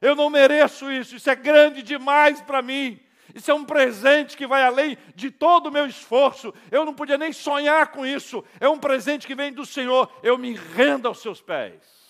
[0.00, 2.98] eu não mereço isso, isso é grande demais para mim.
[3.34, 6.52] Isso é um presente que vai além de todo o meu esforço.
[6.70, 8.44] Eu não podia nem sonhar com isso.
[8.60, 10.12] É um presente que vem do Senhor.
[10.22, 12.01] Eu me rendo aos seus pés.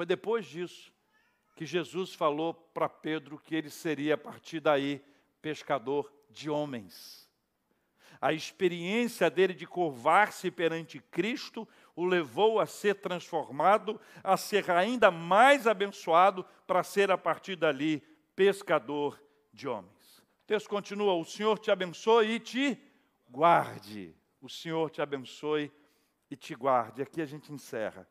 [0.00, 0.90] Foi depois disso
[1.54, 5.04] que Jesus falou para Pedro que ele seria, a partir daí,
[5.42, 7.28] pescador de homens.
[8.18, 15.10] A experiência dele de curvar-se perante Cristo o levou a ser transformado, a ser ainda
[15.10, 18.02] mais abençoado, para ser, a partir dali,
[18.34, 20.20] pescador de homens.
[20.44, 22.82] O texto continua: O Senhor te abençoe e te
[23.28, 24.16] guarde.
[24.40, 25.70] O Senhor te abençoe
[26.30, 27.02] e te guarde.
[27.02, 28.08] Aqui a gente encerra.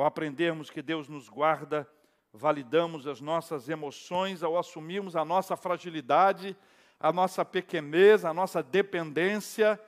[0.00, 1.86] Ao aprendermos que Deus nos guarda,
[2.32, 6.56] validamos as nossas emoções, ao assumirmos a nossa fragilidade,
[6.98, 9.78] a nossa pequenez, a nossa dependência,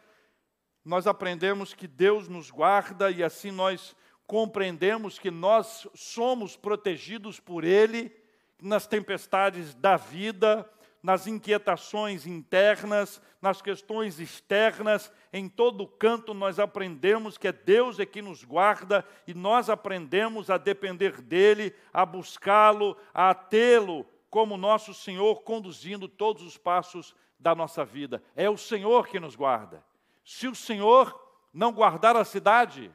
[0.85, 3.97] nós aprendemos que Deus nos guarda e assim nós
[4.27, 8.15] compreendemos que nós somos protegidos por Ele
[8.61, 10.71] nas tempestades da vida,
[11.03, 18.05] nas inquietações internas, nas questões externas, em todo canto nós aprendemos que é Deus é
[18.05, 24.93] que nos guarda e nós aprendemos a depender dele, a buscá-lo, a tê-lo como nosso
[24.93, 28.23] Senhor, conduzindo todos os passos da nossa vida.
[28.37, 29.85] É o Senhor que nos guarda.
[30.25, 31.19] Se o Senhor
[31.53, 32.91] não guardar a cidade,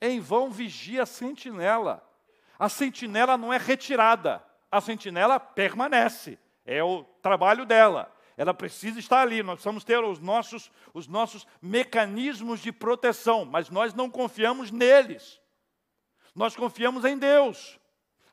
[0.00, 2.02] em vão vigia a sentinela.
[2.58, 6.38] A sentinela não é retirada a sentinela permanece.
[6.64, 8.12] É o trabalho dela.
[8.36, 9.42] Ela precisa estar ali.
[9.42, 15.40] Nós precisamos ter os nossos, os nossos mecanismos de proteção, mas nós não confiamos neles.
[16.34, 17.78] Nós confiamos em Deus.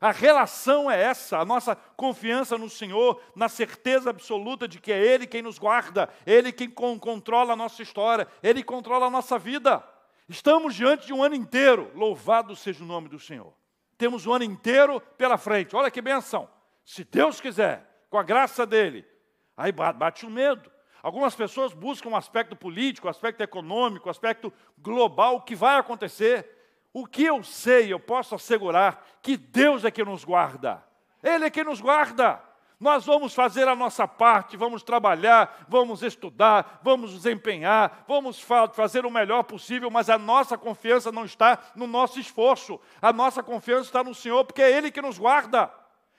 [0.02, 5.00] A relação é essa, a nossa confiança no Senhor, na certeza absoluta de que é
[5.00, 9.82] Ele quem nos guarda, Ele quem controla a nossa história, Ele controla a nossa vida.
[10.28, 13.54] Estamos diante de um ano inteiro, louvado seja o nome do Senhor.
[13.98, 15.74] Temos o ano inteiro pela frente.
[15.74, 16.50] Olha que benção.
[16.84, 19.06] Se Deus quiser, com a graça dele.
[19.56, 20.72] Aí bate o medo.
[21.02, 25.78] Algumas pessoas buscam um aspecto político, um aspecto econômico, um aspecto global, o que vai
[25.78, 26.50] acontecer.
[26.94, 30.84] O que eu sei, eu posso assegurar que Deus é que nos guarda.
[31.22, 32.42] Ele é que nos guarda.
[32.80, 39.06] Nós vamos fazer a nossa parte, vamos trabalhar, vamos estudar, vamos nos empenhar, vamos fazer
[39.06, 43.84] o melhor possível, mas a nossa confiança não está no nosso esforço, a nossa confiança
[43.84, 45.72] está no Senhor, porque é Ele que nos guarda,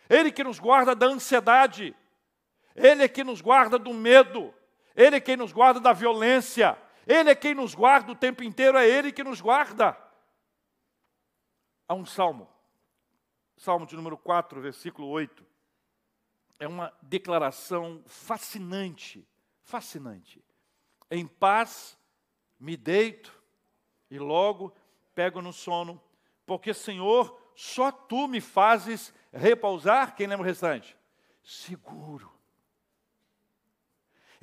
[0.09, 1.95] Ele que nos guarda da ansiedade,
[2.75, 4.53] Ele é que nos guarda do medo,
[4.97, 8.79] Ele é quem nos guarda da violência, Ele é quem nos guarda o tempo inteiro,
[8.79, 9.97] é Ele que nos guarda.
[11.87, 12.49] Há um salmo,
[13.57, 15.55] salmo de número 4, versículo 8
[16.59, 19.27] é uma declaração fascinante,
[19.63, 20.43] fascinante.
[21.11, 21.99] Em paz
[22.59, 23.39] me deito
[24.11, 24.75] e logo
[25.15, 26.01] pego no sono,
[26.47, 30.15] porque Senhor, só tu me fazes repousar.
[30.15, 30.97] Quem lembra o restante?
[31.43, 32.33] Seguro.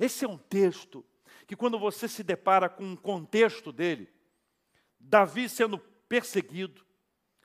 [0.02, 1.04] Esse é um texto
[1.46, 4.12] que, quando você se depara com o contexto dele,
[4.98, 6.84] Davi sendo perseguido,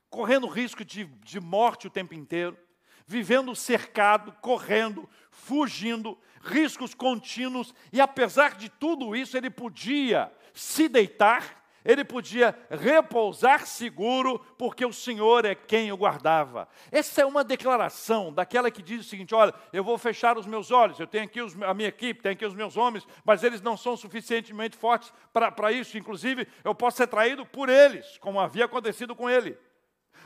[0.09, 2.57] correndo risco de, de morte o tempo inteiro,
[3.05, 11.56] vivendo cercado, correndo, fugindo, riscos contínuos, e apesar de tudo isso, ele podia se deitar,
[11.87, 16.67] ele podia repousar seguro, porque o Senhor é quem o guardava.
[16.91, 20.69] Essa é uma declaração daquela que diz o seguinte: olha, eu vou fechar os meus
[20.69, 23.61] olhos, eu tenho aqui os, a minha equipe, tenho aqui os meus homens, mas eles
[23.61, 28.65] não são suficientemente fortes para isso, inclusive eu posso ser traído por eles, como havia
[28.65, 29.57] acontecido com ele.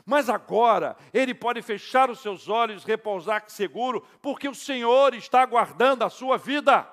[0.04, 6.02] Mas agora ele pode fechar os seus olhos, repousar seguro, porque o Senhor está guardando
[6.02, 6.88] a sua vida.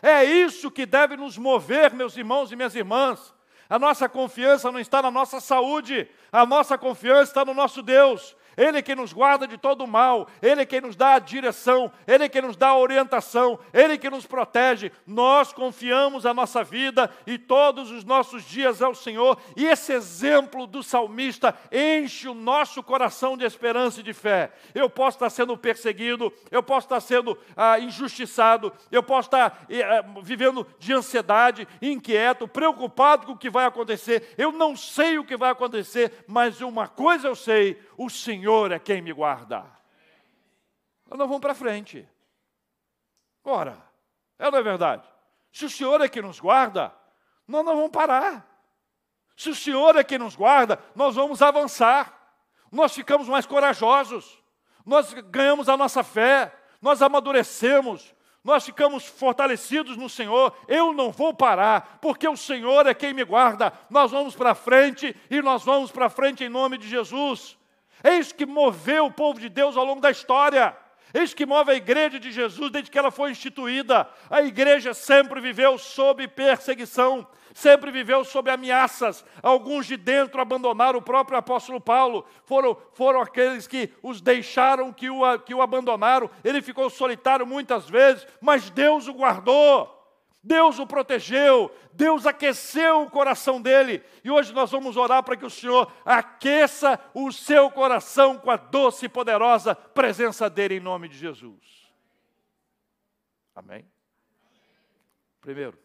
[0.00, 3.33] É isso que deve nos mover, meus irmãos e minhas irmãs.
[3.68, 8.36] A nossa confiança não está na nossa saúde, a nossa confiança está no nosso Deus.
[8.56, 11.18] Ele é quem nos guarda de todo o mal, Ele é quem nos dá a
[11.18, 14.92] direção, Ele é quem nos dá a orientação, Ele é quem nos protege.
[15.06, 20.66] Nós confiamos a nossa vida e todos os nossos dias ao Senhor, e esse exemplo
[20.66, 24.52] do salmista enche o nosso coração de esperança e de fé.
[24.74, 30.04] Eu posso estar sendo perseguido, eu posso estar sendo ah, injustiçado, eu posso estar eh,
[30.22, 34.34] vivendo de ansiedade, inquieto, preocupado com o que vai acontecer.
[34.36, 38.78] Eu não sei o que vai acontecer, mas uma coisa eu sei: o Senhor é
[38.78, 39.64] quem me guarda.
[41.08, 42.08] Nós não vamos para frente.
[43.44, 43.76] Ora,
[44.38, 45.08] é ou não é verdade?
[45.52, 46.94] Se o Senhor é quem nos guarda,
[47.46, 48.46] nós não vamos parar.
[49.36, 52.12] Se o Senhor é quem nos guarda, nós vamos avançar.
[52.70, 54.42] Nós ficamos mais corajosos.
[54.84, 56.54] Nós ganhamos a nossa fé.
[56.80, 60.54] Nós amadurecemos nós ficamos fortalecidos no Senhor.
[60.68, 63.72] Eu não vou parar, porque o Senhor é quem me guarda.
[63.88, 67.56] Nós vamos para frente e nós vamos para frente em nome de Jesus.
[68.04, 70.76] Isso que moveu o povo de Deus ao longo da história.
[71.14, 74.08] Isso que move a igreja de Jesus desde que ela foi instituída.
[74.28, 79.24] A igreja sempre viveu sob perseguição, sempre viveu sob ameaças.
[79.40, 85.08] Alguns de dentro abandonaram o próprio apóstolo Paulo, foram, foram aqueles que os deixaram, que
[85.08, 86.28] o, que o abandonaram.
[86.42, 90.03] Ele ficou solitário muitas vezes, mas Deus o guardou.
[90.44, 94.04] Deus o protegeu, Deus aqueceu o coração dele.
[94.22, 98.56] E hoje nós vamos orar para que o Senhor aqueça o seu coração com a
[98.56, 101.90] doce e poderosa presença dele em nome de Jesus.
[103.54, 103.90] Amém?
[105.40, 105.78] Primeiro,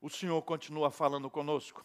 [0.00, 1.84] o Senhor continua falando conosco.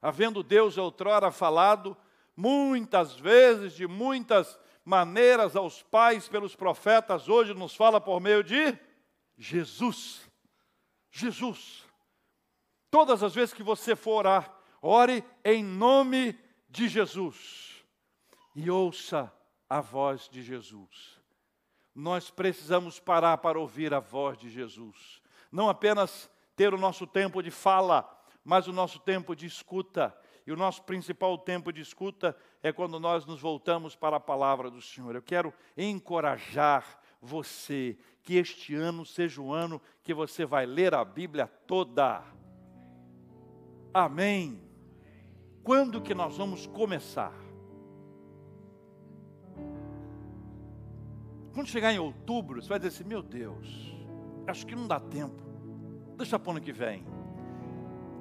[0.00, 1.96] Havendo Deus outrora falado
[2.36, 8.78] muitas vezes, de muitas maneiras aos pais pelos profetas, hoje nos fala por meio de
[9.36, 10.28] Jesus.
[11.10, 11.84] Jesus.
[12.90, 17.84] Todas as vezes que você for orar, ore em nome de Jesus
[18.54, 19.32] e ouça
[19.68, 21.20] a voz de Jesus.
[21.94, 25.22] Nós precisamos parar para ouvir a voz de Jesus.
[25.50, 28.06] Não apenas ter o nosso tempo de fala,
[28.44, 30.16] mas o nosso tempo de escuta.
[30.46, 34.70] E o nosso principal tempo de escuta é quando nós nos voltamos para a palavra
[34.70, 35.14] do Senhor.
[35.14, 41.04] Eu quero encorajar você que este ano seja o ano que você vai ler a
[41.04, 42.24] Bíblia toda.
[43.94, 44.60] Amém.
[45.62, 47.32] Quando que nós vamos começar?
[51.54, 53.94] Quando chegar em outubro, você vai dizer assim: meu Deus,
[54.48, 55.44] acho que não dá tempo.
[56.16, 57.06] Deixa para o ano que vem.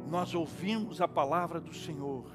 [0.08, 2.32] Nós ouvimos a palavra do Senhor,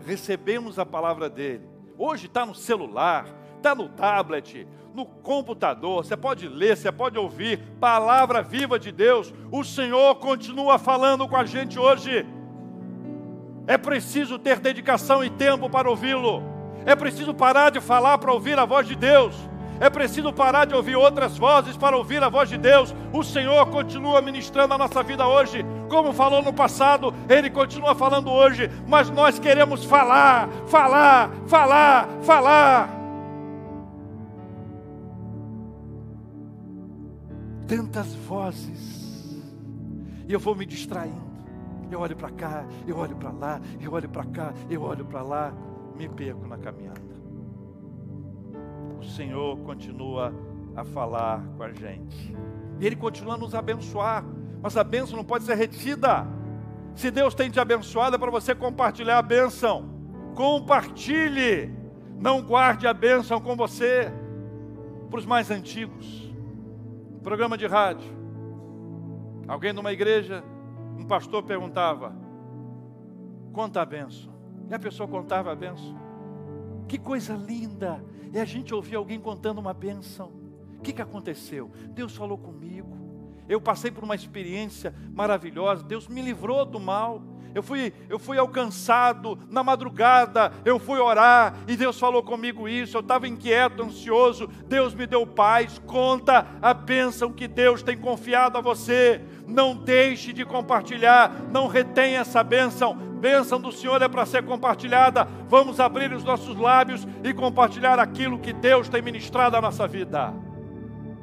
[0.00, 1.68] recebemos a palavra dele.
[1.98, 3.26] Hoje está no celular,
[3.64, 9.32] está no tablet, no computador, você pode ler, você pode ouvir, palavra viva de Deus.
[9.50, 12.26] O Senhor continua falando com a gente hoje.
[13.66, 16.42] É preciso ter dedicação e tempo para ouvi-lo.
[16.84, 19.34] É preciso parar de falar para ouvir a voz de Deus.
[19.80, 22.94] É preciso parar de ouvir outras vozes para ouvir a voz de Deus.
[23.14, 28.30] O Senhor continua ministrando a nossa vida hoje, como falou no passado, Ele continua falando
[28.30, 33.03] hoje, mas nós queremos falar, falar, falar, falar.
[37.66, 39.42] Tantas vozes,
[40.28, 41.34] e eu vou me distraindo.
[41.90, 45.22] Eu olho para cá, eu olho para lá, eu olho para cá, eu olho para
[45.22, 45.54] lá,
[45.96, 47.00] me perco na caminhada.
[48.98, 50.32] O Senhor continua
[50.74, 52.34] a falar com a gente.
[52.80, 54.24] E Ele continua a nos abençoar.
[54.62, 56.26] Mas a bênção não pode ser retida.
[56.94, 59.90] Se Deus tem te abençoado, é para você compartilhar a bênção.
[60.34, 61.70] Compartilhe.
[62.18, 64.10] Não guarde a bênção com você.
[65.10, 66.23] Para os mais antigos.
[67.24, 68.12] Programa de rádio.
[69.48, 70.44] Alguém numa igreja
[70.98, 72.14] um pastor perguntava:
[73.50, 74.30] conta a benção.
[74.68, 75.96] E a pessoa contava a benção.
[76.86, 80.32] Que coisa linda é a gente ouvir alguém contando uma benção.
[80.76, 81.70] O que, que aconteceu?
[81.88, 82.94] Deus falou comigo.
[83.48, 85.82] Eu passei por uma experiência maravilhosa.
[85.82, 87.22] Deus me livrou do mal.
[87.54, 92.96] Eu fui, eu fui alcançado na madrugada, eu fui orar e Deus falou comigo isso.
[92.96, 94.48] Eu estava inquieto, ansioso.
[94.66, 95.80] Deus me deu paz.
[95.86, 99.20] Conta a bênção que Deus tem confiado a você.
[99.46, 102.94] Não deixe de compartilhar, não retenha essa bênção.
[102.94, 105.28] Bênção do Senhor é para ser compartilhada.
[105.48, 110.34] Vamos abrir os nossos lábios e compartilhar aquilo que Deus tem ministrado à nossa vida.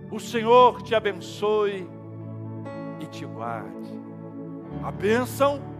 [0.10, 1.88] O Senhor te abençoe
[3.02, 4.00] e te guarde.
[4.84, 5.71] A bênção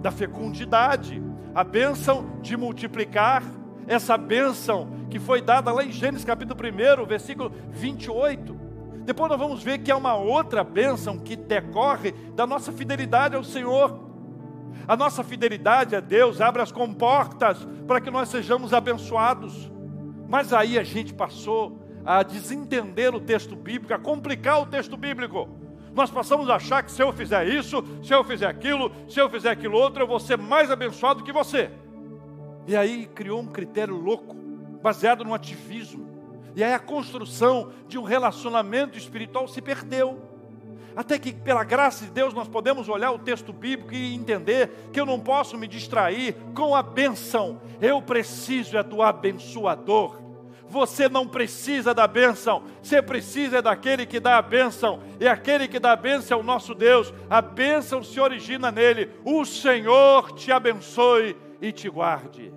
[0.00, 1.22] da fecundidade,
[1.54, 3.42] a bênção de multiplicar,
[3.86, 8.58] essa bênção que foi dada lá em Gênesis capítulo 1, versículo 28.
[9.04, 13.42] Depois nós vamos ver que é uma outra bênção que decorre da nossa fidelidade ao
[13.42, 14.08] Senhor.
[14.86, 19.70] A nossa fidelidade a Deus abre as comportas para que nós sejamos abençoados.
[20.28, 25.48] Mas aí a gente passou a desentender o texto bíblico, a complicar o texto bíblico.
[25.94, 29.28] Nós passamos a achar que se eu fizer isso, se eu fizer aquilo, se eu
[29.28, 31.70] fizer aquilo outro, eu vou ser mais abençoado que você.
[32.66, 34.36] E aí criou um critério louco,
[34.82, 36.08] baseado no ativismo.
[36.54, 40.30] E aí a construção de um relacionamento espiritual se perdeu.
[40.94, 45.00] Até que, pela graça de Deus, nós podemos olhar o texto bíblico e entender que
[45.00, 47.60] eu não posso me distrair com a benção.
[47.80, 50.20] Eu preciso é do abençoador.
[50.70, 55.66] Você não precisa da bênção, você precisa é daquele que dá a bênção, e aquele
[55.66, 59.10] que dá a bênção é o nosso Deus, a bênção se origina nele.
[59.24, 62.54] O Senhor te abençoe e te guarde.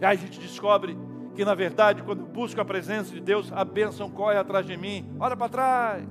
[0.00, 0.96] E aí a gente descobre
[1.34, 4.76] que, na verdade, quando eu busco a presença de Deus, a bênção corre atrás de
[4.76, 5.12] mim.
[5.18, 6.04] Olha para trás,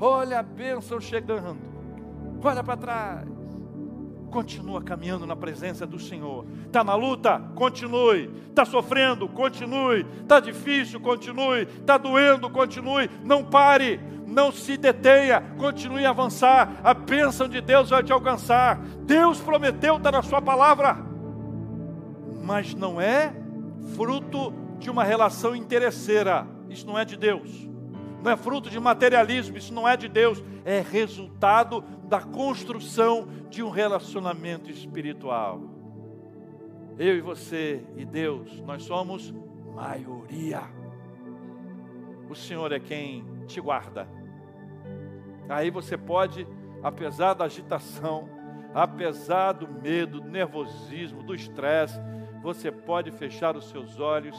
[0.00, 1.58] olha a bênção chegando,
[2.42, 3.35] olha para trás
[4.30, 6.44] continua caminhando na presença do Senhor.
[6.66, 7.40] Está na luta?
[7.54, 8.30] Continue.
[8.48, 9.28] Está sofrendo?
[9.28, 10.06] Continue.
[10.22, 11.00] Está difícil?
[11.00, 11.62] Continue.
[11.62, 12.50] Está doendo?
[12.50, 13.10] Continue.
[13.24, 14.00] Não pare.
[14.26, 15.40] Não se detenha.
[15.58, 16.80] Continue a avançar.
[16.82, 18.78] A bênção de Deus vai te alcançar.
[19.04, 20.96] Deus prometeu, está na Sua palavra.
[22.42, 23.34] Mas não é
[23.94, 26.46] fruto de uma relação interesseira.
[26.68, 27.75] Isso não é de Deus
[28.22, 33.62] não é fruto de materialismo, isso não é de Deus, é resultado da construção de
[33.62, 35.60] um relacionamento espiritual.
[36.98, 39.34] Eu e você e Deus, nós somos
[39.74, 40.62] maioria.
[42.28, 44.08] O Senhor é quem te guarda.
[45.48, 46.46] Aí você pode,
[46.82, 48.28] apesar da agitação,
[48.74, 52.00] apesar do medo, do nervosismo, do estresse,
[52.42, 54.36] você pode fechar os seus olhos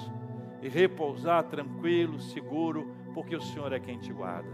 [0.61, 4.47] e repousar tranquilo, seguro, porque o Senhor é quem te guarda.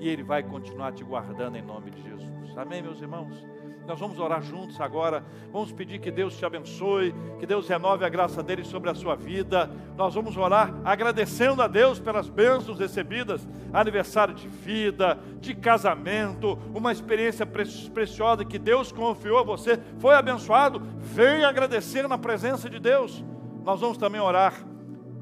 [0.00, 2.58] E Ele vai continuar te guardando em nome de Jesus.
[2.58, 3.46] Amém, meus irmãos?
[3.86, 5.24] Nós vamos orar juntos agora.
[5.52, 9.14] Vamos pedir que Deus te abençoe, que Deus renove a graça dele sobre a sua
[9.14, 9.70] vida.
[9.96, 16.90] Nós vamos orar agradecendo a Deus pelas bênçãos recebidas, aniversário de vida, de casamento, uma
[16.90, 19.80] experiência preciosa que Deus confiou a você.
[20.00, 20.82] Foi abençoado?
[20.98, 23.24] Venha agradecer na presença de Deus.
[23.62, 24.54] Nós vamos também orar.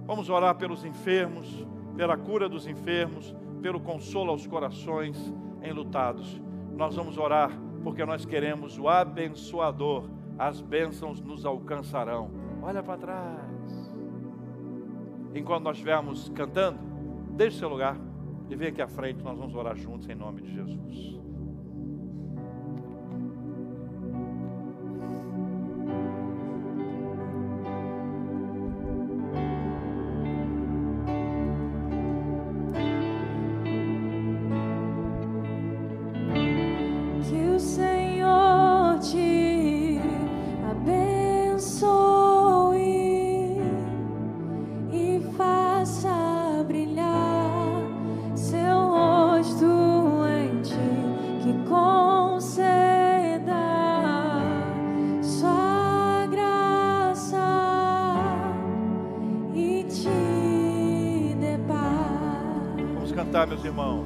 [0.06, 1.68] Vamos orar pelos enfermos
[1.98, 5.34] pela cura dos enfermos, pelo consolo aos corações
[5.64, 6.40] enlutados.
[6.76, 7.50] Nós vamos orar
[7.82, 10.08] porque nós queremos o abençoador.
[10.38, 12.30] As bênçãos nos alcançarão.
[12.62, 13.92] Olha para trás.
[15.34, 16.78] Enquanto nós estivermos cantando,
[17.30, 17.96] deixe seu lugar
[18.48, 21.27] e vem aqui à frente, nós vamos orar juntos em nome de Jesus.
[63.72, 63.97] Cantar,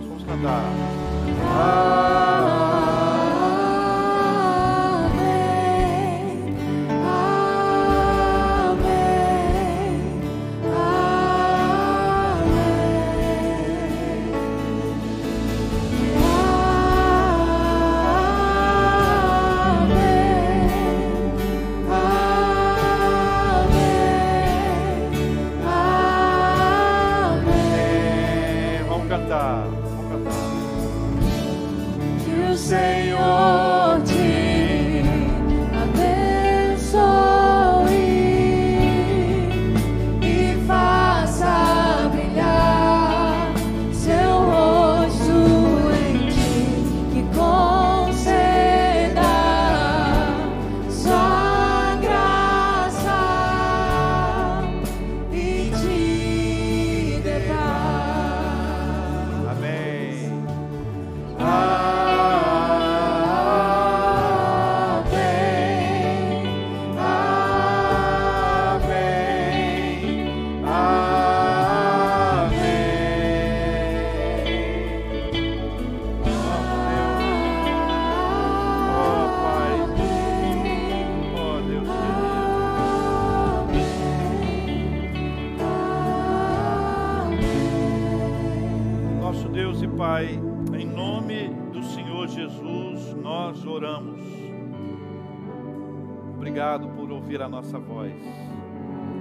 [97.12, 98.12] ouvir a nossa voz.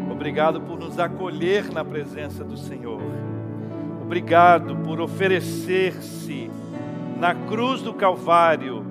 [0.09, 3.01] Obrigado por nos acolher na presença do Senhor.
[4.01, 6.49] Obrigado por oferecer-se
[7.19, 8.85] na cruz do Calvário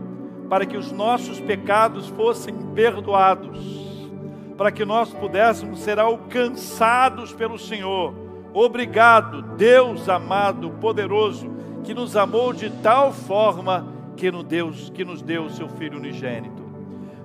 [0.49, 4.09] para que os nossos pecados fossem perdoados,
[4.57, 8.13] para que nós pudéssemos ser alcançados pelo Senhor.
[8.53, 11.49] Obrigado, Deus amado, poderoso,
[11.85, 13.87] que nos amou de tal forma
[14.17, 16.60] que nos deu, que nos deu o seu Filho unigênito.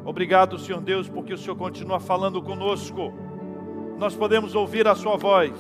[0.06, 3.12] Obrigado, Senhor Deus, porque o Senhor continua falando conosco.
[3.97, 5.51] Nós podemos ouvir a Sua voz.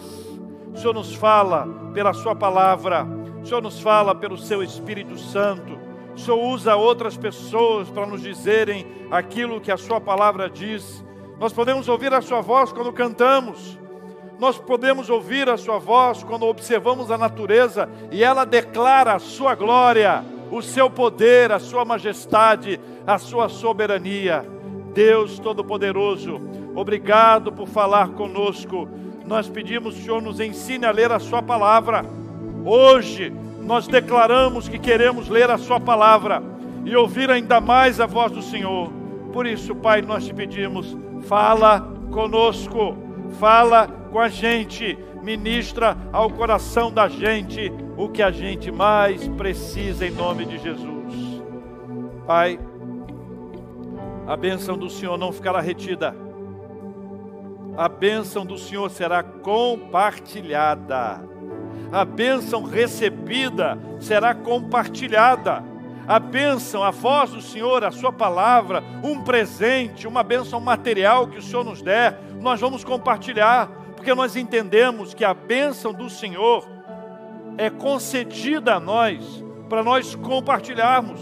[0.71, 3.07] O Senhor nos fala pela Sua palavra.
[3.41, 5.79] O Senhor nos fala pelo Seu Espírito Santo.
[6.15, 11.03] O Senhor usa outras pessoas para nos dizerem aquilo que a Sua palavra diz.
[11.39, 13.79] Nós podemos ouvir a Sua voz quando cantamos.
[14.37, 19.55] Nós podemos ouvir a Sua voz quando observamos a natureza e ela declara a Sua
[19.55, 24.45] glória, o Seu poder, a Sua majestade, a Sua soberania.
[24.93, 26.39] Deus Todo-Poderoso,
[26.73, 28.87] obrigado por falar conosco.
[29.25, 32.05] Nós pedimos que o Senhor nos ensine a ler a Sua palavra.
[32.63, 33.31] Hoje
[33.61, 36.41] nós declaramos que queremos ler a Sua palavra
[36.85, 38.91] e ouvir ainda mais a voz do Senhor.
[39.33, 41.81] Por isso, Pai, nós te pedimos, fala
[42.11, 42.95] conosco,
[43.39, 50.05] fala com a gente, ministra ao coração da gente o que a gente mais precisa
[50.05, 51.41] em nome de Jesus.
[52.27, 52.59] Pai,
[54.27, 56.15] a bênção do Senhor não ficará retida,
[57.75, 61.27] a bênção do Senhor será compartilhada,
[61.91, 65.73] a bênção recebida será compartilhada.
[66.07, 71.39] A bênção, a voz do Senhor, a Sua palavra, um presente, uma bênção material que
[71.39, 73.67] o Senhor nos der, nós vamos compartilhar,
[74.05, 76.63] porque nós entendemos que a bênção do Senhor
[77.57, 81.19] é concedida a nós para nós compartilharmos.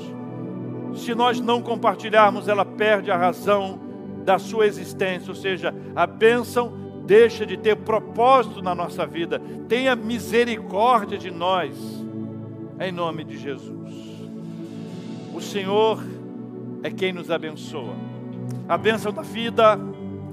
[0.94, 3.80] Se nós não compartilharmos, ela perde a razão
[4.26, 6.74] da sua existência, ou seja, a bênção
[7.06, 9.42] deixa de ter propósito na nossa vida.
[9.70, 11.78] Tenha misericórdia de nós,
[12.82, 13.94] em nome de Jesus.
[15.34, 16.04] O Senhor
[16.84, 17.96] é quem nos abençoa.
[18.68, 19.80] A bênção da vida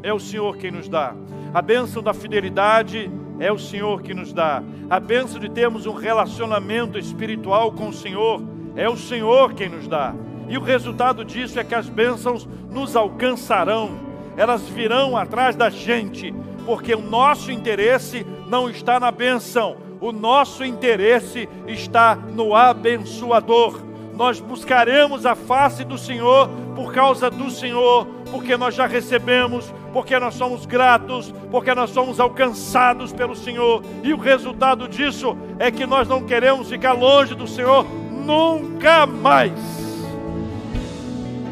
[0.02, 1.14] é o Senhor quem nos dá.
[1.52, 4.62] A bênção da fidelidade é o Senhor que nos dá.
[4.88, 8.40] A bênção de termos um relacionamento espiritual com o Senhor
[8.76, 10.14] é o Senhor quem nos dá.
[10.48, 13.98] E o resultado disso é que as bênçãos nos alcançarão,
[14.36, 16.32] elas virão atrás da gente,
[16.64, 23.80] porque o nosso interesse não está na bênção, o nosso interesse está no abençoador.
[24.14, 30.18] Nós buscaremos a face do Senhor por causa do Senhor, porque nós já recebemos, porque
[30.18, 35.86] nós somos gratos, porque nós somos alcançados pelo Senhor, e o resultado disso é que
[35.86, 39.52] nós não queremos ficar longe do Senhor nunca mais.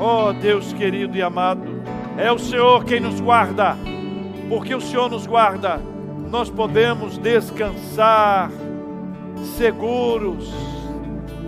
[0.00, 1.82] Oh Deus querido e amado,
[2.16, 3.76] é o Senhor quem nos guarda,
[4.48, 5.80] porque o Senhor nos guarda,
[6.30, 8.50] nós podemos descansar
[9.56, 10.52] seguros,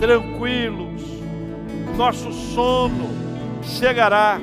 [0.00, 1.02] tranquilos,
[1.96, 3.08] nosso sono
[3.62, 4.40] chegará,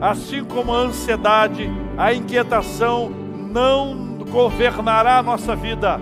[0.00, 3.10] assim como a ansiedade, a inquietação
[3.50, 6.00] não governará a nossa vida.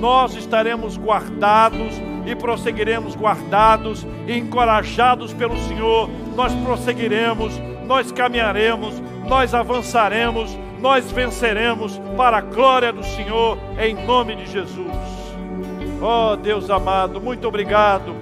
[0.00, 1.94] Nós estaremos guardados
[2.26, 6.10] e prosseguiremos guardados e encorajados pelo Senhor.
[6.34, 14.36] Nós prosseguiremos, nós caminharemos, nós avançaremos, nós venceremos para a glória do Senhor, em nome
[14.36, 14.88] de Jesus.
[16.00, 18.14] Oh Deus amado, muito obrigado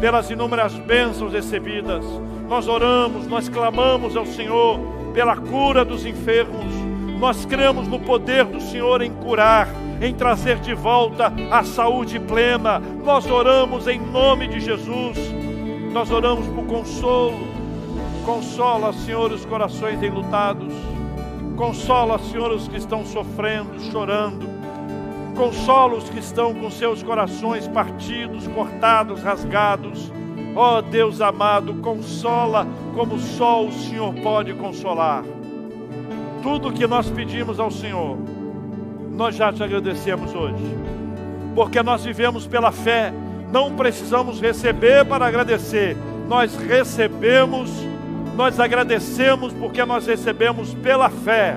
[0.00, 2.04] pelas inúmeras bênçãos recebidas.
[2.48, 4.78] Nós oramos, nós clamamos ao Senhor
[5.12, 6.72] pela cura dos enfermos.
[7.18, 9.68] Nós cremos no poder do Senhor em curar,
[10.00, 12.78] em trazer de volta a saúde plena.
[12.78, 15.16] Nós oramos em nome de Jesus.
[15.92, 17.46] Nós oramos por consolo.
[18.26, 20.72] Consola, Senhor, os corações enlutados.
[21.56, 24.46] Consola, Senhor, os que estão sofrendo, chorando.
[25.36, 30.12] Consola os que estão com seus corações partidos, cortados, rasgados.
[30.56, 35.24] Ó oh, Deus amado, consola como só o Senhor pode consolar.
[36.42, 38.16] Tudo que nós pedimos ao Senhor,
[39.10, 40.64] nós já te agradecemos hoje,
[41.56, 43.12] porque nós vivemos pela fé,
[43.50, 45.96] não precisamos receber para agradecer,
[46.28, 47.70] nós recebemos,
[48.36, 51.56] nós agradecemos porque nós recebemos pela fé.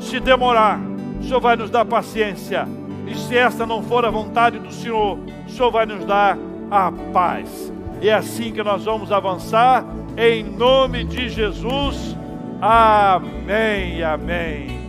[0.00, 0.80] Se demorar,
[1.20, 2.66] o Senhor vai nos dar paciência
[3.06, 6.36] e se esta não for a vontade do Senhor, o Senhor vai nos dar
[6.70, 7.73] a paz.
[8.08, 9.84] É assim que nós vamos avançar,
[10.16, 12.16] em nome de Jesus.
[12.60, 14.83] Amém, amém.